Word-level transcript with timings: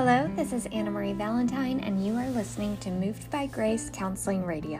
Hello, 0.00 0.30
this 0.36 0.52
is 0.52 0.66
Anna 0.66 0.92
Marie 0.92 1.12
Valentine, 1.12 1.80
and 1.80 2.06
you 2.06 2.14
are 2.14 2.30
listening 2.30 2.76
to 2.76 2.88
Moved 2.88 3.28
by 3.32 3.46
Grace 3.46 3.90
Counseling 3.92 4.44
Radio. 4.46 4.78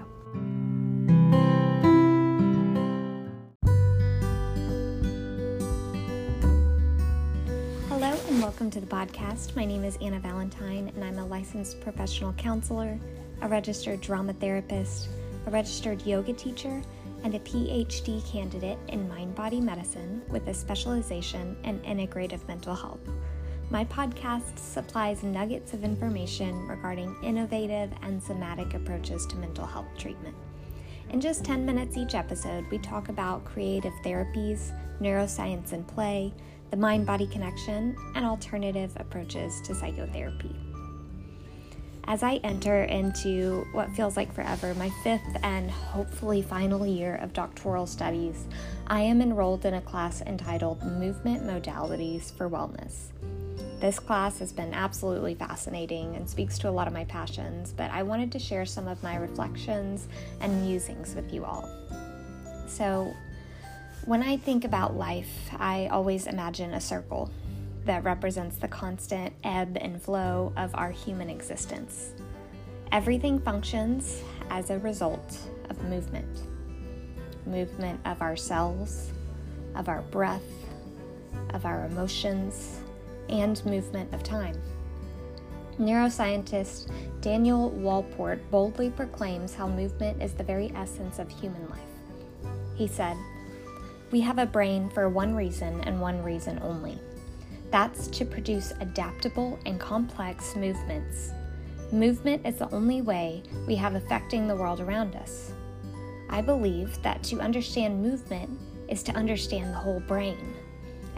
Hello, 7.88 8.16
and 8.28 8.40
welcome 8.40 8.70
to 8.70 8.78
the 8.78 8.86
podcast. 8.86 9.56
My 9.56 9.64
name 9.64 9.82
is 9.82 9.98
Anna 10.00 10.20
Valentine, 10.20 10.92
and 10.94 11.02
I'm 11.02 11.18
a 11.18 11.26
licensed 11.26 11.80
professional 11.80 12.32
counselor, 12.34 12.96
a 13.42 13.48
registered 13.48 14.00
drama 14.00 14.34
therapist, 14.34 15.08
a 15.48 15.50
registered 15.50 16.00
yoga 16.06 16.32
teacher, 16.32 16.80
and 17.24 17.34
a 17.34 17.40
PhD 17.40 18.24
candidate 18.30 18.78
in 18.86 19.08
mind 19.08 19.34
body 19.34 19.60
medicine 19.60 20.22
with 20.28 20.46
a 20.46 20.54
specialization 20.54 21.56
in 21.64 21.80
integrative 21.80 22.46
mental 22.46 22.76
health. 22.76 23.00
My 23.70 23.84
podcast 23.84 24.58
supplies 24.58 25.22
nuggets 25.22 25.74
of 25.74 25.84
information 25.84 26.66
regarding 26.66 27.14
innovative 27.22 27.92
and 28.00 28.22
somatic 28.22 28.72
approaches 28.72 29.26
to 29.26 29.36
mental 29.36 29.66
health 29.66 29.88
treatment. 29.98 30.34
In 31.10 31.20
just 31.20 31.44
10 31.44 31.66
minutes 31.66 31.98
each 31.98 32.14
episode, 32.14 32.64
we 32.70 32.78
talk 32.78 33.10
about 33.10 33.44
creative 33.44 33.92
therapies, 34.02 34.72
neuroscience 35.02 35.72
and 35.72 35.86
play, 35.86 36.32
the 36.70 36.78
mind 36.78 37.04
body 37.04 37.26
connection, 37.26 37.94
and 38.14 38.24
alternative 38.24 38.90
approaches 38.96 39.60
to 39.66 39.74
psychotherapy. 39.74 40.56
As 42.04 42.22
I 42.22 42.36
enter 42.36 42.84
into 42.84 43.66
what 43.72 43.90
feels 43.90 44.16
like 44.16 44.32
forever, 44.32 44.74
my 44.76 44.88
fifth 45.04 45.36
and 45.42 45.70
hopefully 45.70 46.40
final 46.40 46.86
year 46.86 47.16
of 47.16 47.34
doctoral 47.34 47.86
studies, 47.86 48.46
I 48.86 49.02
am 49.02 49.20
enrolled 49.20 49.66
in 49.66 49.74
a 49.74 49.82
class 49.82 50.22
entitled 50.22 50.82
Movement 50.82 51.42
Modalities 51.42 52.32
for 52.32 52.48
Wellness. 52.48 53.12
This 53.80 54.00
class 54.00 54.40
has 54.40 54.52
been 54.52 54.74
absolutely 54.74 55.36
fascinating 55.36 56.16
and 56.16 56.28
speaks 56.28 56.58
to 56.58 56.68
a 56.68 56.70
lot 56.70 56.88
of 56.88 56.92
my 56.92 57.04
passions, 57.04 57.72
but 57.76 57.92
I 57.92 58.02
wanted 58.02 58.32
to 58.32 58.38
share 58.40 58.66
some 58.66 58.88
of 58.88 59.00
my 59.04 59.16
reflections 59.16 60.08
and 60.40 60.62
musings 60.62 61.14
with 61.14 61.32
you 61.32 61.44
all. 61.44 61.68
So, 62.66 63.14
when 64.04 64.22
I 64.22 64.36
think 64.36 64.64
about 64.64 64.96
life, 64.96 65.30
I 65.58 65.86
always 65.92 66.26
imagine 66.26 66.74
a 66.74 66.80
circle 66.80 67.30
that 67.84 68.02
represents 68.02 68.56
the 68.56 68.68
constant 68.68 69.32
ebb 69.44 69.78
and 69.80 70.02
flow 70.02 70.52
of 70.56 70.74
our 70.74 70.90
human 70.90 71.30
existence. 71.30 72.12
Everything 72.90 73.38
functions 73.38 74.22
as 74.50 74.70
a 74.70 74.78
result 74.78 75.38
of 75.70 75.82
movement 75.84 76.42
movement 77.46 77.98
of 78.04 78.20
our 78.20 78.36
cells, 78.36 79.10
of 79.74 79.88
our 79.88 80.02
breath, 80.02 80.42
of 81.54 81.64
our 81.64 81.86
emotions, 81.86 82.80
and 83.28 83.64
movement 83.64 84.12
of 84.14 84.22
time. 84.22 84.60
Neuroscientist 85.78 86.90
Daniel 87.20 87.70
Wolpert 87.70 88.40
boldly 88.50 88.90
proclaims 88.90 89.54
how 89.54 89.68
movement 89.68 90.20
is 90.20 90.32
the 90.32 90.42
very 90.42 90.72
essence 90.74 91.18
of 91.18 91.30
human 91.30 91.68
life. 91.68 91.78
He 92.74 92.88
said, 92.88 93.16
We 94.10 94.20
have 94.22 94.38
a 94.38 94.46
brain 94.46 94.90
for 94.90 95.08
one 95.08 95.34
reason 95.34 95.80
and 95.82 96.00
one 96.00 96.22
reason 96.22 96.58
only. 96.62 96.98
That's 97.70 98.08
to 98.08 98.24
produce 98.24 98.72
adaptable 98.80 99.58
and 99.66 99.78
complex 99.78 100.56
movements. 100.56 101.32
Movement 101.92 102.46
is 102.46 102.56
the 102.56 102.70
only 102.74 103.02
way 103.02 103.42
we 103.66 103.74
have 103.76 103.94
affecting 103.94 104.48
the 104.48 104.56
world 104.56 104.80
around 104.80 105.14
us. 105.16 105.52
I 106.28 106.40
believe 106.40 107.00
that 107.02 107.22
to 107.24 107.40
understand 107.40 108.02
movement 108.02 108.58
is 108.88 109.02
to 109.04 109.12
understand 109.12 109.72
the 109.72 109.78
whole 109.78 110.00
brain 110.00 110.54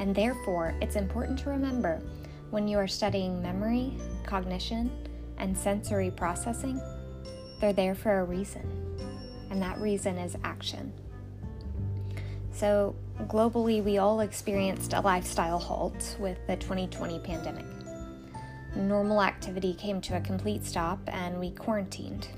and 0.00 0.14
therefore 0.14 0.74
it's 0.80 0.96
important 0.96 1.38
to 1.38 1.50
remember 1.50 2.02
when 2.50 2.66
you 2.66 2.78
are 2.78 2.88
studying 2.88 3.40
memory, 3.40 3.92
cognition, 4.26 4.90
and 5.38 5.56
sensory 5.56 6.10
processing, 6.10 6.80
they're 7.60 7.72
there 7.72 7.94
for 7.94 8.20
a 8.20 8.24
reason, 8.24 8.62
and 9.50 9.62
that 9.62 9.78
reason 9.78 10.18
is 10.18 10.36
action. 10.42 10.92
So, 12.52 12.96
globally, 13.28 13.82
we 13.84 13.98
all 13.98 14.20
experienced 14.20 14.92
a 14.92 15.00
lifestyle 15.00 15.58
halt 15.58 16.16
with 16.18 16.38
the 16.46 16.56
2020 16.56 17.20
pandemic. 17.20 17.64
Normal 18.74 19.22
activity 19.22 19.74
came 19.74 20.00
to 20.02 20.16
a 20.16 20.20
complete 20.20 20.64
stop 20.64 20.98
and 21.06 21.38
we 21.38 21.52
quarantined. 21.52 22.28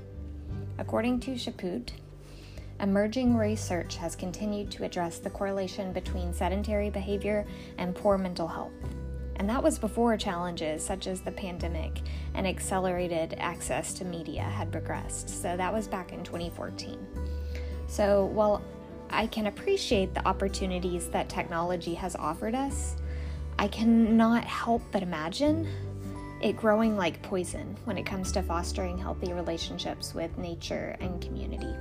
According 0.77 1.19
to 1.21 1.31
Chaput, 1.31 1.89
Emerging 2.83 3.37
research 3.37 3.95
has 3.95 4.13
continued 4.13 4.69
to 4.69 4.83
address 4.83 5.17
the 5.17 5.29
correlation 5.29 5.93
between 5.93 6.33
sedentary 6.33 6.89
behavior 6.89 7.45
and 7.77 7.95
poor 7.95 8.17
mental 8.17 8.45
health. 8.45 8.73
And 9.37 9.49
that 9.49 9.63
was 9.63 9.79
before 9.79 10.17
challenges 10.17 10.85
such 10.85 11.07
as 11.07 11.21
the 11.21 11.31
pandemic 11.31 12.01
and 12.33 12.45
accelerated 12.45 13.35
access 13.39 13.93
to 13.93 14.03
media 14.03 14.41
had 14.41 14.69
progressed. 14.69 15.29
So 15.29 15.55
that 15.55 15.71
was 15.71 15.87
back 15.87 16.11
in 16.11 16.25
2014. 16.25 17.07
So 17.87 18.25
while 18.25 18.61
I 19.09 19.27
can 19.27 19.47
appreciate 19.47 20.13
the 20.13 20.27
opportunities 20.27 21.07
that 21.07 21.29
technology 21.29 21.93
has 21.93 22.17
offered 22.17 22.53
us, 22.53 22.97
I 23.57 23.69
cannot 23.69 24.43
help 24.43 24.81
but 24.91 25.03
imagine 25.03 25.69
it 26.41 26.57
growing 26.57 26.97
like 26.97 27.21
poison 27.21 27.77
when 27.85 27.97
it 27.97 28.05
comes 28.05 28.33
to 28.33 28.43
fostering 28.43 28.97
healthy 28.97 29.31
relationships 29.31 30.13
with 30.13 30.37
nature 30.37 30.97
and 30.99 31.21
community. 31.21 31.72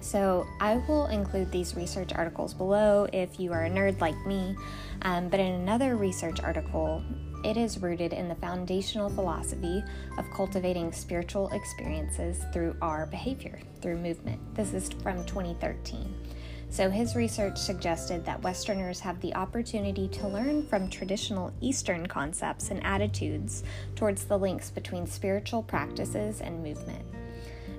So, 0.00 0.46
I 0.60 0.76
will 0.88 1.06
include 1.06 1.52
these 1.52 1.76
research 1.76 2.12
articles 2.14 2.54
below 2.54 3.06
if 3.12 3.38
you 3.38 3.52
are 3.52 3.64
a 3.64 3.70
nerd 3.70 4.00
like 4.00 4.16
me. 4.26 4.56
Um, 5.02 5.28
but 5.28 5.40
in 5.40 5.52
another 5.52 5.96
research 5.96 6.40
article, 6.40 7.02
it 7.44 7.56
is 7.56 7.78
rooted 7.78 8.12
in 8.12 8.28
the 8.28 8.34
foundational 8.34 9.10
philosophy 9.10 9.82
of 10.18 10.30
cultivating 10.30 10.92
spiritual 10.92 11.48
experiences 11.50 12.42
through 12.52 12.76
our 12.82 13.06
behavior, 13.06 13.58
through 13.80 13.98
movement. 13.98 14.38
This 14.54 14.72
is 14.74 14.90
from 15.02 15.24
2013. 15.26 16.14
So, 16.70 16.88
his 16.88 17.16
research 17.16 17.58
suggested 17.58 18.24
that 18.24 18.42
Westerners 18.42 19.00
have 19.00 19.20
the 19.20 19.34
opportunity 19.34 20.06
to 20.08 20.28
learn 20.28 20.66
from 20.66 20.88
traditional 20.88 21.52
Eastern 21.60 22.06
concepts 22.06 22.70
and 22.70 22.84
attitudes 22.84 23.64
towards 23.96 24.24
the 24.24 24.38
links 24.38 24.70
between 24.70 25.06
spiritual 25.06 25.62
practices 25.62 26.40
and 26.40 26.62
movement. 26.62 27.04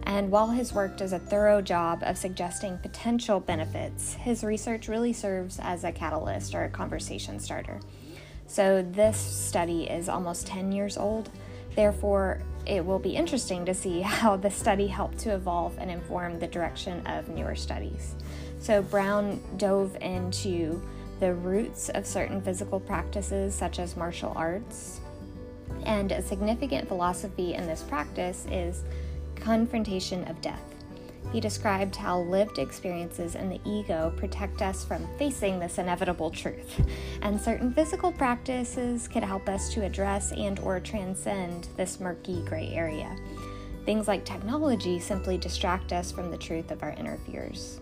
And 0.03 0.31
while 0.31 0.49
his 0.49 0.73
work 0.73 0.97
does 0.97 1.13
a 1.13 1.19
thorough 1.19 1.61
job 1.61 2.03
of 2.03 2.17
suggesting 2.17 2.77
potential 2.79 3.39
benefits, 3.39 4.13
his 4.13 4.43
research 4.43 4.87
really 4.87 5.13
serves 5.13 5.59
as 5.59 5.83
a 5.83 5.91
catalyst 5.91 6.55
or 6.55 6.63
a 6.63 6.69
conversation 6.69 7.39
starter. 7.39 7.79
So, 8.47 8.81
this 8.81 9.17
study 9.17 9.83
is 9.83 10.09
almost 10.09 10.47
10 10.47 10.71
years 10.71 10.97
old. 10.97 11.29
Therefore, 11.75 12.41
it 12.65 12.85
will 12.85 12.99
be 12.99 13.15
interesting 13.15 13.65
to 13.65 13.73
see 13.73 14.01
how 14.01 14.35
the 14.35 14.51
study 14.51 14.87
helped 14.87 15.19
to 15.19 15.33
evolve 15.33 15.77
and 15.79 15.89
inform 15.89 16.39
the 16.39 16.47
direction 16.47 17.05
of 17.07 17.29
newer 17.29 17.55
studies. 17.55 18.15
So, 18.59 18.81
Brown 18.81 19.41
dove 19.57 19.95
into 20.01 20.81
the 21.21 21.33
roots 21.33 21.89
of 21.89 22.05
certain 22.05 22.41
physical 22.41 22.79
practices, 22.79 23.55
such 23.55 23.79
as 23.79 23.95
martial 23.95 24.33
arts. 24.35 24.99
And 25.85 26.11
a 26.11 26.21
significant 26.21 26.87
philosophy 26.87 27.53
in 27.53 27.67
this 27.67 27.83
practice 27.83 28.45
is 28.51 28.83
confrontation 29.41 30.27
of 30.27 30.41
death. 30.41 30.61
He 31.31 31.39
described 31.39 31.95
how 31.95 32.21
lived 32.21 32.57
experiences 32.57 33.35
and 33.35 33.51
the 33.51 33.61
ego 33.65 34.13
protect 34.17 34.61
us 34.61 34.83
from 34.83 35.07
facing 35.17 35.59
this 35.59 35.77
inevitable 35.77 36.29
truth, 36.29 36.85
and 37.21 37.39
certain 37.39 37.73
physical 37.73 38.11
practices 38.11 39.07
could 39.07 39.23
help 39.23 39.47
us 39.47 39.73
to 39.73 39.85
address 39.85 40.31
and 40.33 40.59
or 40.59 40.79
transcend 40.79 41.67
this 41.77 41.99
murky 41.99 42.41
gray 42.43 42.69
area. 42.73 43.15
Things 43.85 44.07
like 44.07 44.25
technology 44.25 44.99
simply 44.99 45.37
distract 45.37 45.93
us 45.93 46.11
from 46.11 46.31
the 46.31 46.37
truth 46.37 46.69
of 46.69 46.83
our 46.83 46.91
inner 46.91 47.17
fears. 47.25 47.79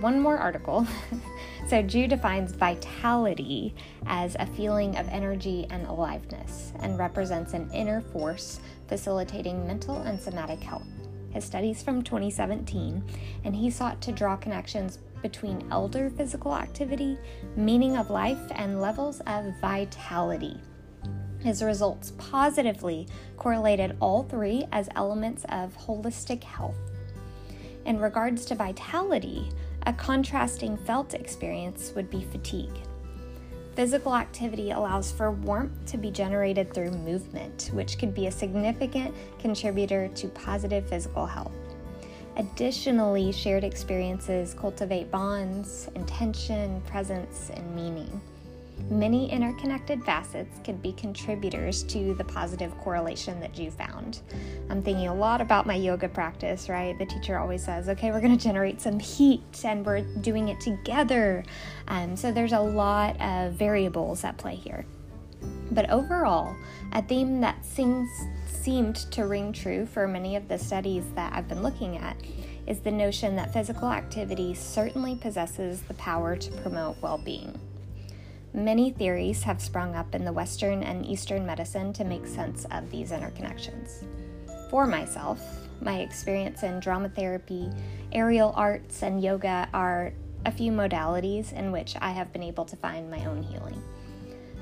One 0.00 0.20
more 0.20 0.36
article. 0.36 0.86
so, 1.68 1.80
Ju 1.82 2.06
defines 2.06 2.52
vitality 2.52 3.74
as 4.06 4.36
a 4.38 4.46
feeling 4.46 4.96
of 4.96 5.08
energy 5.08 5.66
and 5.70 5.86
aliveness 5.86 6.72
and 6.80 6.98
represents 6.98 7.54
an 7.54 7.70
inner 7.72 8.02
force 8.02 8.60
facilitating 8.88 9.66
mental 9.66 9.96
and 10.02 10.20
somatic 10.20 10.62
health. 10.62 10.86
His 11.30 11.44
studies 11.44 11.82
from 11.82 12.02
2017, 12.02 13.02
and 13.44 13.56
he 13.56 13.70
sought 13.70 14.00
to 14.02 14.12
draw 14.12 14.36
connections 14.36 14.98
between 15.22 15.66
elder 15.70 16.10
physical 16.10 16.54
activity, 16.54 17.18
meaning 17.56 17.96
of 17.96 18.10
life, 18.10 18.40
and 18.52 18.82
levels 18.82 19.20
of 19.26 19.58
vitality. 19.60 20.60
His 21.40 21.62
results 21.62 22.12
positively 22.18 23.06
correlated 23.36 23.96
all 24.00 24.24
three 24.24 24.66
as 24.72 24.88
elements 24.94 25.44
of 25.48 25.76
holistic 25.76 26.42
health. 26.44 26.76
In 27.84 27.98
regards 27.98 28.44
to 28.46 28.54
vitality, 28.54 29.50
a 29.86 29.92
contrasting 29.92 30.76
felt 30.76 31.14
experience 31.14 31.92
would 31.94 32.10
be 32.10 32.24
fatigue. 32.24 32.74
Physical 33.76 34.16
activity 34.16 34.72
allows 34.72 35.12
for 35.12 35.30
warmth 35.30 35.86
to 35.86 35.96
be 35.96 36.10
generated 36.10 36.74
through 36.74 36.90
movement, 36.90 37.70
which 37.72 37.98
could 37.98 38.14
be 38.14 38.26
a 38.26 38.32
significant 38.32 39.14
contributor 39.38 40.08
to 40.08 40.28
positive 40.28 40.88
physical 40.88 41.24
health. 41.24 41.52
Additionally, 42.36 43.30
shared 43.30 43.64
experiences 43.64 44.54
cultivate 44.54 45.10
bonds, 45.10 45.88
intention, 45.94 46.80
presence, 46.82 47.50
and 47.54 47.74
meaning. 47.76 48.20
Many 48.90 49.30
interconnected 49.32 50.04
facets 50.04 50.60
could 50.64 50.80
be 50.80 50.92
contributors 50.92 51.82
to 51.84 52.14
the 52.14 52.24
positive 52.24 52.76
correlation 52.78 53.40
that 53.40 53.52
Ju 53.52 53.70
found. 53.70 54.20
I'm 54.70 54.82
thinking 54.82 55.08
a 55.08 55.14
lot 55.14 55.40
about 55.40 55.66
my 55.66 55.74
yoga 55.74 56.08
practice, 56.08 56.68
right? 56.68 56.96
The 56.96 57.06
teacher 57.06 57.38
always 57.38 57.64
says, 57.64 57.88
okay, 57.88 58.12
we're 58.12 58.20
going 58.20 58.36
to 58.36 58.42
generate 58.42 58.80
some 58.80 59.00
heat 59.00 59.64
and 59.64 59.84
we're 59.84 60.02
doing 60.20 60.48
it 60.48 60.60
together. 60.60 61.44
Um, 61.88 62.16
so 62.16 62.30
there's 62.30 62.52
a 62.52 62.60
lot 62.60 63.20
of 63.20 63.54
variables 63.54 64.22
at 64.22 64.36
play 64.36 64.54
here. 64.54 64.86
But 65.72 65.90
overall, 65.90 66.54
a 66.92 67.02
theme 67.02 67.40
that 67.40 67.64
seems, 67.64 68.08
seemed 68.46 68.96
to 69.12 69.26
ring 69.26 69.52
true 69.52 69.86
for 69.86 70.06
many 70.06 70.36
of 70.36 70.48
the 70.48 70.58
studies 70.58 71.04
that 71.14 71.32
I've 71.32 71.48
been 71.48 71.62
looking 71.62 71.96
at 71.96 72.16
is 72.66 72.80
the 72.80 72.90
notion 72.90 73.36
that 73.36 73.52
physical 73.52 73.88
activity 73.88 74.54
certainly 74.54 75.16
possesses 75.16 75.82
the 75.82 75.94
power 75.94 76.36
to 76.36 76.50
promote 76.62 76.96
well 77.00 77.18
being. 77.18 77.58
Many 78.56 78.90
theories 78.90 79.42
have 79.42 79.60
sprung 79.60 79.94
up 79.94 80.14
in 80.14 80.24
the 80.24 80.32
Western 80.32 80.82
and 80.82 81.04
Eastern 81.04 81.44
medicine 81.44 81.92
to 81.92 82.04
make 82.04 82.26
sense 82.26 82.64
of 82.70 82.90
these 82.90 83.10
interconnections. 83.10 84.02
For 84.70 84.86
myself, 84.86 85.38
my 85.82 85.98
experience 85.98 86.62
in 86.62 86.80
drama 86.80 87.10
therapy, 87.10 87.68
aerial 88.12 88.54
arts, 88.56 89.02
and 89.02 89.22
yoga 89.22 89.68
are 89.74 90.14
a 90.46 90.50
few 90.50 90.72
modalities 90.72 91.52
in 91.52 91.70
which 91.70 91.96
I 92.00 92.12
have 92.12 92.32
been 92.32 92.42
able 92.42 92.64
to 92.64 92.76
find 92.76 93.10
my 93.10 93.22
own 93.26 93.42
healing. 93.42 93.82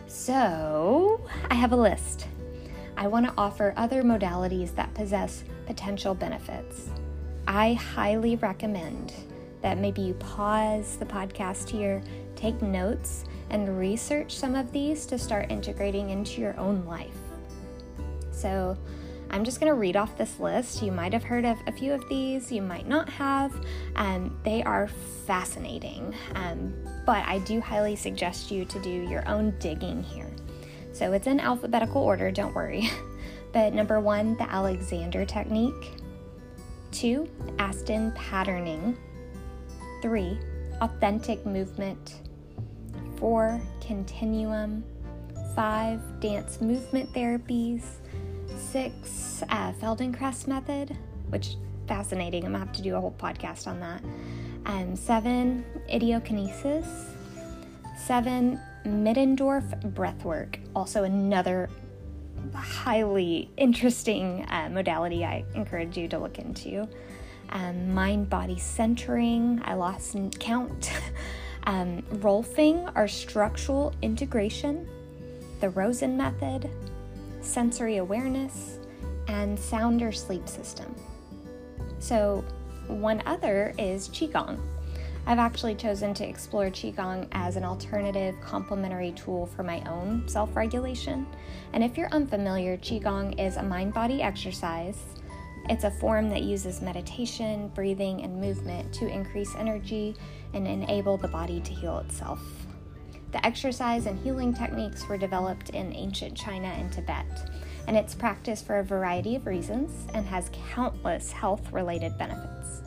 So, 0.08 1.20
I 1.48 1.54
have 1.54 1.70
a 1.70 1.76
list. 1.76 2.26
I 2.96 3.06
want 3.06 3.26
to 3.26 3.34
offer 3.38 3.74
other 3.76 4.02
modalities 4.02 4.74
that 4.74 4.92
possess 4.94 5.44
potential 5.66 6.16
benefits. 6.16 6.88
I 7.46 7.74
highly 7.74 8.34
recommend 8.34 9.12
that 9.62 9.78
maybe 9.78 10.02
you 10.02 10.14
pause 10.14 10.96
the 10.96 11.06
podcast 11.06 11.68
here, 11.68 12.02
take 12.34 12.60
notes, 12.60 13.24
and 13.50 13.78
research 13.78 14.36
some 14.36 14.54
of 14.54 14.72
these 14.72 15.06
to 15.06 15.18
start 15.18 15.50
integrating 15.50 16.10
into 16.10 16.40
your 16.40 16.58
own 16.58 16.84
life. 16.84 17.16
So, 18.30 18.76
I'm 19.30 19.42
just 19.42 19.58
going 19.58 19.70
to 19.70 19.74
read 19.74 19.96
off 19.96 20.16
this 20.16 20.38
list. 20.38 20.82
You 20.82 20.92
might 20.92 21.12
have 21.12 21.24
heard 21.24 21.44
of 21.44 21.58
a 21.66 21.72
few 21.72 21.92
of 21.92 22.08
these, 22.08 22.52
you 22.52 22.62
might 22.62 22.86
not 22.86 23.08
have. 23.08 23.52
Um, 23.96 24.38
they 24.44 24.62
are 24.62 24.88
fascinating, 25.26 26.14
um, 26.34 26.72
but 27.04 27.26
I 27.26 27.40
do 27.40 27.60
highly 27.60 27.96
suggest 27.96 28.50
you 28.50 28.64
to 28.66 28.80
do 28.80 28.90
your 28.90 29.26
own 29.28 29.54
digging 29.58 30.02
here. 30.02 30.30
So 30.92 31.12
it's 31.12 31.26
in 31.26 31.40
alphabetical 31.40 32.02
order, 32.02 32.30
don't 32.30 32.54
worry. 32.54 32.90
But 33.54 33.72
number 33.72 34.00
one, 34.00 34.36
the 34.36 34.50
Alexander 34.50 35.24
technique. 35.24 35.92
Two, 36.90 37.28
Aston 37.60 38.10
patterning. 38.16 38.98
Three, 40.02 40.40
authentic 40.80 41.46
movement. 41.46 42.16
4. 43.16 43.60
Continuum. 43.80 44.84
5. 45.54 46.20
Dance 46.20 46.60
movement 46.60 47.12
therapies. 47.12 47.82
6. 48.56 49.42
Uh, 49.48 49.72
Feldenkrais 49.72 50.46
method, 50.46 50.96
which 51.28 51.56
fascinating. 51.86 52.44
I'm 52.44 52.52
gonna 52.52 52.64
have 52.64 52.74
to 52.74 52.82
do 52.82 52.96
a 52.96 53.00
whole 53.00 53.14
podcast 53.18 53.66
on 53.66 53.80
that. 53.80 54.02
Um, 54.66 54.96
7. 54.96 55.64
idiokinesis. 55.92 56.86
7. 57.98 58.60
Middendorf 58.84 59.94
breathwork, 59.94 60.58
also 60.74 61.04
another 61.04 61.70
highly 62.52 63.50
interesting 63.56 64.44
uh, 64.50 64.68
modality 64.70 65.24
I 65.24 65.44
encourage 65.54 65.96
you 65.96 66.08
to 66.08 66.18
look 66.18 66.38
into. 66.38 66.86
Um, 67.50 67.94
mind 67.94 68.28
body 68.28 68.58
centering, 68.58 69.60
I 69.64 69.74
lost 69.74 70.16
count. 70.38 70.90
Um, 71.64 72.02
Rolfing 72.16 72.92
are 72.94 73.08
structural 73.08 73.92
integration, 74.02 74.86
the 75.60 75.70
Rosen 75.70 76.16
method, 76.16 76.70
sensory 77.40 77.96
awareness, 77.96 78.78
and 79.28 79.58
sounder 79.58 80.12
sleep 80.12 80.48
system. 80.48 80.94
So, 81.98 82.44
one 82.86 83.22
other 83.24 83.74
is 83.78 84.08
Qigong. 84.08 84.58
I've 85.26 85.38
actually 85.38 85.74
chosen 85.74 86.12
to 86.14 86.28
explore 86.28 86.66
Qigong 86.66 87.28
as 87.32 87.56
an 87.56 87.64
alternative 87.64 88.34
complementary 88.42 89.12
tool 89.12 89.46
for 89.46 89.62
my 89.62 89.80
own 89.88 90.28
self 90.28 90.54
regulation. 90.54 91.26
And 91.72 91.82
if 91.82 91.96
you're 91.96 92.10
unfamiliar, 92.10 92.76
Qigong 92.76 93.40
is 93.40 93.56
a 93.56 93.62
mind 93.62 93.94
body 93.94 94.20
exercise 94.20 95.02
it's 95.68 95.84
a 95.84 95.90
form 95.90 96.28
that 96.30 96.42
uses 96.42 96.82
meditation, 96.82 97.68
breathing, 97.68 98.22
and 98.22 98.40
movement 98.40 98.92
to 98.94 99.06
increase 99.06 99.54
energy 99.56 100.14
and 100.52 100.66
enable 100.66 101.16
the 101.16 101.28
body 101.28 101.60
to 101.60 101.72
heal 101.72 101.98
itself. 101.98 102.40
The 103.32 103.44
exercise 103.44 104.06
and 104.06 104.18
healing 104.18 104.52
techniques 104.52 105.08
were 105.08 105.16
developed 105.16 105.70
in 105.70 105.92
ancient 105.94 106.36
China 106.36 106.68
and 106.68 106.92
Tibet, 106.92 107.50
and 107.88 107.96
it's 107.96 108.14
practiced 108.14 108.66
for 108.66 108.78
a 108.78 108.84
variety 108.84 109.36
of 109.36 109.46
reasons 109.46 110.06
and 110.14 110.26
has 110.26 110.50
countless 110.70 111.32
health 111.32 111.72
related 111.72 112.16
benefits. 112.18 112.82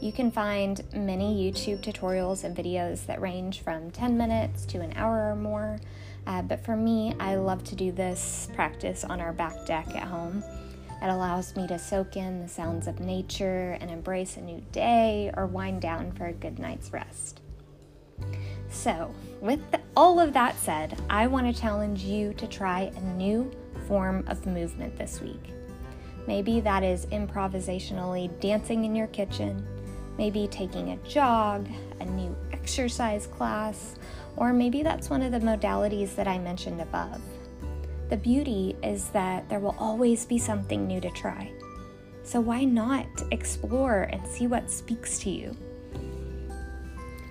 You 0.00 0.12
can 0.12 0.30
find 0.30 0.82
many 0.94 1.34
YouTube 1.34 1.82
tutorials 1.82 2.44
and 2.44 2.56
videos 2.56 3.06
that 3.06 3.20
range 3.20 3.60
from 3.60 3.90
10 3.90 4.16
minutes 4.16 4.64
to 4.66 4.80
an 4.80 4.92
hour 4.96 5.30
or 5.30 5.36
more. 5.36 5.78
Uh, 6.26 6.42
but 6.42 6.64
for 6.64 6.76
me, 6.76 7.14
I 7.20 7.36
love 7.36 7.64
to 7.64 7.74
do 7.74 7.92
this 7.92 8.48
practice 8.54 9.04
on 9.04 9.20
our 9.20 9.32
back 9.32 9.66
deck 9.66 9.94
at 9.94 10.04
home 10.04 10.42
it 11.02 11.08
allows 11.08 11.56
me 11.56 11.66
to 11.66 11.78
soak 11.78 12.16
in 12.16 12.40
the 12.40 12.48
sounds 12.48 12.86
of 12.86 13.00
nature 13.00 13.78
and 13.80 13.90
embrace 13.90 14.36
a 14.36 14.40
new 14.40 14.60
day 14.72 15.30
or 15.36 15.46
wind 15.46 15.80
down 15.80 16.12
for 16.12 16.26
a 16.26 16.32
good 16.32 16.58
night's 16.58 16.92
rest. 16.92 17.40
So, 18.68 19.14
with 19.40 19.60
the, 19.70 19.80
all 19.96 20.20
of 20.20 20.32
that 20.34 20.56
said, 20.58 21.00
I 21.08 21.26
want 21.26 21.52
to 21.52 21.60
challenge 21.60 22.02
you 22.02 22.34
to 22.34 22.46
try 22.46 22.92
a 22.94 23.00
new 23.00 23.50
form 23.88 24.24
of 24.28 24.46
movement 24.46 24.96
this 24.96 25.20
week. 25.20 25.52
Maybe 26.26 26.60
that 26.60 26.82
is 26.82 27.06
improvisationally 27.06 28.38
dancing 28.40 28.84
in 28.84 28.94
your 28.94 29.08
kitchen, 29.08 29.66
maybe 30.18 30.46
taking 30.48 30.90
a 30.90 30.96
jog, 30.98 31.68
a 32.00 32.04
new 32.04 32.36
exercise 32.52 33.26
class, 33.26 33.96
or 34.36 34.52
maybe 34.52 34.82
that's 34.82 35.10
one 35.10 35.22
of 35.22 35.32
the 35.32 35.40
modalities 35.40 36.14
that 36.14 36.28
I 36.28 36.38
mentioned 36.38 36.80
above. 36.80 37.20
The 38.10 38.16
beauty 38.16 38.76
is 38.82 39.08
that 39.10 39.48
there 39.48 39.60
will 39.60 39.76
always 39.78 40.26
be 40.26 40.36
something 40.36 40.84
new 40.84 41.00
to 41.00 41.10
try. 41.10 41.52
So 42.24 42.40
why 42.40 42.64
not 42.64 43.06
explore 43.30 44.02
and 44.10 44.26
see 44.26 44.48
what 44.48 44.68
speaks 44.68 45.20
to 45.20 45.30
you? 45.30 45.56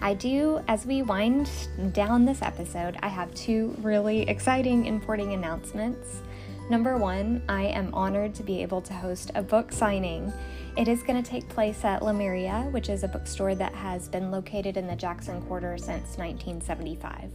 I 0.01 0.13
do, 0.13 0.63
as 0.69 0.85
we 0.85 1.01
wind 1.01 1.49
down 1.91 2.23
this 2.23 2.41
episode, 2.41 2.97
I 3.03 3.09
have 3.09 3.33
two 3.33 3.75
really 3.81 4.21
exciting, 4.21 4.85
importing 4.85 5.33
announcements. 5.33 6.21
Number 6.69 6.97
one, 6.97 7.43
I 7.49 7.63
am 7.63 7.93
honored 7.93 8.33
to 8.35 8.43
be 8.43 8.61
able 8.61 8.81
to 8.83 8.93
host 8.93 9.31
a 9.35 9.41
book 9.41 9.73
signing. 9.73 10.31
It 10.77 10.87
is 10.87 11.03
going 11.03 11.21
to 11.21 11.29
take 11.29 11.49
place 11.49 11.83
at 11.83 12.01
Lemuria, 12.01 12.69
which 12.71 12.87
is 12.87 13.03
a 13.03 13.09
bookstore 13.09 13.55
that 13.55 13.73
has 13.73 14.07
been 14.07 14.31
located 14.31 14.77
in 14.77 14.87
the 14.87 14.95
Jackson 14.95 15.41
Quarter 15.41 15.77
since 15.77 16.17
1975. 16.17 17.29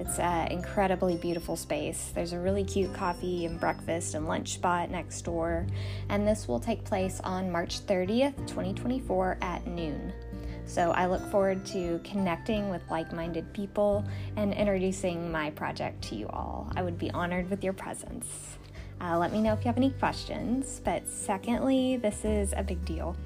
It's 0.00 0.18
an 0.18 0.48
incredibly 0.48 1.18
beautiful 1.18 1.56
space. 1.56 2.10
There's 2.14 2.32
a 2.32 2.40
really 2.40 2.64
cute 2.64 2.94
coffee 2.94 3.44
and 3.44 3.60
breakfast 3.60 4.14
and 4.14 4.26
lunch 4.26 4.54
spot 4.54 4.90
next 4.90 5.20
door, 5.26 5.66
and 6.08 6.26
this 6.26 6.48
will 6.48 6.58
take 6.58 6.82
place 6.84 7.20
on 7.20 7.52
March 7.52 7.86
30th, 7.86 8.34
2024 8.46 9.36
at 9.42 9.66
noon. 9.66 10.10
So 10.64 10.92
I 10.92 11.04
look 11.04 11.20
forward 11.30 11.66
to 11.66 12.00
connecting 12.02 12.70
with 12.70 12.80
like 12.90 13.12
minded 13.12 13.52
people 13.52 14.02
and 14.36 14.54
introducing 14.54 15.30
my 15.30 15.50
project 15.50 16.00
to 16.04 16.14
you 16.14 16.28
all. 16.28 16.72
I 16.74 16.82
would 16.82 16.98
be 16.98 17.10
honored 17.10 17.50
with 17.50 17.62
your 17.62 17.74
presence. 17.74 18.56
Uh, 19.02 19.18
let 19.18 19.32
me 19.32 19.42
know 19.42 19.52
if 19.52 19.60
you 19.60 19.66
have 19.66 19.76
any 19.76 19.90
questions. 19.90 20.80
But 20.82 21.06
secondly, 21.08 21.98
this 21.98 22.24
is 22.24 22.54
a 22.56 22.62
big 22.62 22.82
deal. 22.86 23.16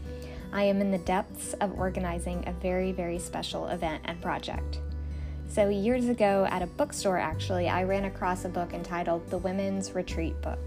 I 0.52 0.64
am 0.64 0.81
in 0.81 0.90
the 0.90 0.99
depths 0.99 1.52
of 1.54 1.78
organizing 1.78 2.43
a 2.49 2.52
very, 2.52 2.90
very 2.90 3.19
special 3.19 3.69
event 3.69 4.02
and 4.07 4.21
project. 4.21 4.81
So, 5.54 5.68
years 5.68 6.08
ago 6.08 6.49
at 6.50 6.62
a 6.62 6.66
bookstore, 6.66 7.16
actually, 7.16 7.68
I 7.68 7.84
ran 7.84 8.06
across 8.06 8.44
a 8.44 8.49
book 8.49 8.75
entitled 8.75 9.30
The 9.30 9.38
Women's 9.38 9.92
Retreat 9.94 10.34
Book. 10.42 10.58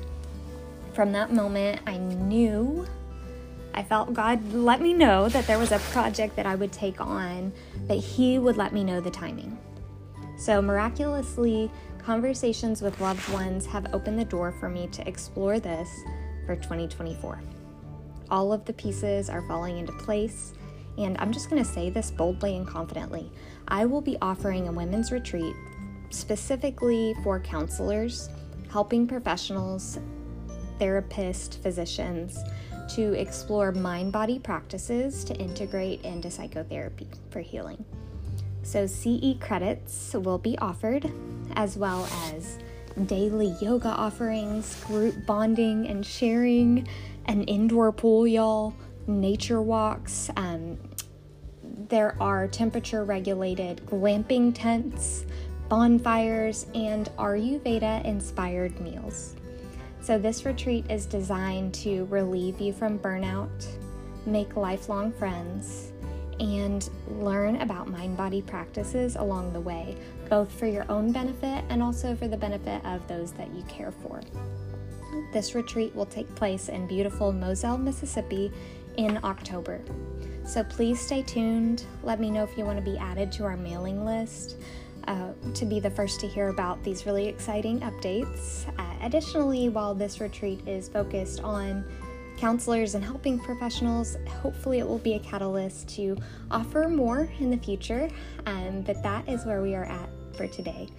From 0.94 1.12
that 1.12 1.30
moment, 1.30 1.82
I 1.86 1.98
knew, 1.98 2.88
I 3.74 3.84
felt 3.84 4.14
God 4.14 4.54
let 4.54 4.80
me 4.80 4.94
know 4.94 5.28
that 5.28 5.46
there 5.46 5.60
was 5.60 5.74
a 5.74 5.80
project 5.80 6.38
that 6.38 6.46
I 6.46 6.56
would 6.56 6.72
take 6.72 7.02
on, 7.02 7.52
but 7.86 7.98
He 7.98 8.40
would 8.40 8.56
let 8.56 8.72
me 8.72 8.86
know 8.86 9.02
the 9.02 9.12
timing. 9.12 9.58
So, 10.38 10.62
miraculously, 10.62 11.70
conversations 11.98 12.82
with 12.82 13.02
loved 13.02 13.28
ones 13.34 13.66
have 13.66 13.94
opened 13.94 14.18
the 14.18 14.24
door 14.24 14.54
for 14.54 14.70
me 14.70 14.88
to 14.94 15.06
explore 15.06 15.60
this 15.60 15.90
for 16.46 16.56
2024. 16.56 17.42
All 18.30 18.54
of 18.54 18.64
the 18.64 18.72
pieces 18.72 19.30
are 19.30 19.42
falling 19.50 19.80
into 19.80 19.92
place, 19.92 20.54
and 20.98 21.16
I'm 21.20 21.32
just 21.32 21.50
going 21.50 21.64
to 21.64 21.70
say 21.70 21.90
this 21.90 22.12
boldly 22.12 22.56
and 22.56 22.68
confidently. 22.68 23.32
I 23.68 23.86
will 23.86 24.02
be 24.02 24.18
offering 24.22 24.68
a 24.68 24.72
women's 24.72 25.12
retreat 25.12 25.56
specifically 26.10 27.16
for 27.24 27.40
counselors, 27.40 28.30
helping 28.70 29.08
professionals, 29.08 30.00
therapists, 30.80 31.58
physicians 31.58 32.40
to 32.90 33.14
explore 33.14 33.72
mind 33.72 34.12
body 34.12 34.40
practices 34.40 35.24
to 35.26 35.36
integrate 35.36 36.02
into 36.04 36.32
psychotherapy 36.32 37.08
for 37.30 37.42
healing. 37.42 37.84
So, 38.64 38.86
CE 38.86 39.36
credits 39.40 40.14
will 40.14 40.38
be 40.38 40.58
offered, 40.58 41.12
as 41.56 41.78
well 41.78 42.08
as 42.26 42.60
daily 43.06 43.56
yoga 43.62 43.90
offerings, 43.90 44.84
group 44.86 45.16
bonding 45.26 45.88
and 45.88 46.06
sharing, 46.06 46.88
an 47.26 47.44
indoor 47.44 47.92
pool, 47.92 48.28
y'all, 48.28 48.74
nature 49.08 49.62
walks. 49.62 50.30
Um, 50.36 50.78
there 51.90 52.16
are 52.22 52.48
temperature 52.48 53.04
regulated 53.04 53.86
glamping 53.86 54.54
tents, 54.54 55.26
bonfires, 55.70 56.68
and 56.76 57.10
Ayurveda 57.18 58.04
inspired 58.06 58.80
meals. 58.80 59.36
So, 60.02 60.18
this 60.18 60.46
retreat 60.46 60.86
is 60.90 61.06
designed 61.06 61.74
to 61.76 62.06
relieve 62.06 62.62
you 62.62 62.72
from 62.72 63.00
burnout, 63.00 63.68
make 64.26 64.56
lifelong 64.56 65.12
friends, 65.14 65.92
and 66.40 66.90
learn 67.08 67.62
about 67.62 67.90
mind 67.90 68.16
body 68.16 68.42
practices 68.42 69.16
along 69.16 69.54
the 69.54 69.60
way, 69.60 69.98
both 70.30 70.52
for 70.52 70.68
your 70.68 70.90
own 70.90 71.12
benefit 71.12 71.64
and 71.70 71.82
also 71.82 72.16
for 72.16 72.28
the 72.28 72.38
benefit 72.38 72.84
of 72.86 73.06
those 73.08 73.32
that 73.34 73.54
you 73.54 73.64
care 73.64 73.92
for. 73.92 74.22
This 75.34 75.56
retreat 75.56 75.96
will 75.96 76.06
take 76.06 76.34
place 76.36 76.70
in 76.70 76.88
beautiful 76.88 77.32
Moselle, 77.32 77.78
Mississippi 77.78 78.52
in 78.98 79.20
October. 79.24 79.82
So 80.46 80.64
please 80.64 81.00
stay 81.00 81.24
tuned. 81.24 81.86
Let 82.04 82.20
me 82.20 82.30
know 82.30 82.44
if 82.44 82.58
you 82.58 82.66
want 82.66 82.78
to 82.78 82.84
be 82.84 82.98
added 82.98 83.32
to 83.34 83.44
our 83.44 83.58
mailing 83.58 84.06
list. 84.06 84.58
Uh, 85.08 85.32
to 85.54 85.66
be 85.66 85.80
the 85.80 85.90
first 85.90 86.20
to 86.20 86.28
hear 86.28 86.50
about 86.50 86.84
these 86.84 87.06
really 87.06 87.28
exciting 87.28 87.80
updates. 87.80 88.68
Uh, 88.78 88.94
additionally, 89.02 89.70
while 89.70 89.96
this 89.96 90.20
retreat 90.20 90.60
is 90.68 90.90
focused 90.90 91.42
on 91.46 91.86
counselors 92.36 92.94
and 92.94 93.06
helping 93.06 93.40
professionals, 93.40 94.18
hopefully, 94.28 94.80
it 94.80 94.88
will 94.88 94.98
be 94.98 95.14
a 95.14 95.20
catalyst 95.20 95.88
to 95.96 96.18
offer 96.52 96.90
more 96.90 97.30
in 97.40 97.50
the 97.50 97.58
future. 97.58 98.10
Um, 98.46 98.82
but 98.82 99.02
that 99.02 99.28
is 99.30 99.46
where 99.46 99.62
we 99.62 99.76
are 99.76 99.86
at 99.86 100.10
for 100.36 100.46
today. 100.46 100.90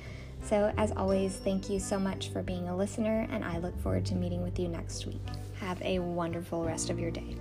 So, 0.43 0.73
as 0.79 0.91
always, 0.93 1.37
thank 1.37 1.69
you 1.69 1.79
so 1.79 1.99
much 1.99 2.31
for 2.31 2.43
being 2.43 2.69
a 2.69 2.77
listener, 2.77 3.27
and 3.31 3.45
I 3.45 3.59
look 3.59 3.79
forward 3.83 4.07
to 4.07 4.15
meeting 4.15 4.43
with 4.43 4.59
you 4.59 4.69
next 4.69 5.05
week. 5.05 5.21
Have 5.61 5.83
a 5.83 5.99
wonderful 5.99 6.65
rest 6.65 6.89
of 6.89 6.99
your 6.99 7.11
day. 7.11 7.37